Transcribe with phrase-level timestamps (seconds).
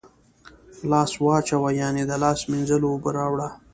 [0.89, 3.49] لاس واچوه، یعنی د لاس مینځلو اوبه راوړه